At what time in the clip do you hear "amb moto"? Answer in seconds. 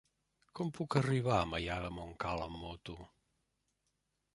2.49-3.01